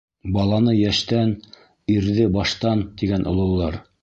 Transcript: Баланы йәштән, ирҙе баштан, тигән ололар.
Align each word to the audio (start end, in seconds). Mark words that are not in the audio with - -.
Баланы 0.37 0.73
йәштән, 0.77 1.35
ирҙе 1.97 2.27
баштан, 2.39 2.83
тигән 3.05 3.31
ололар. 3.35 3.83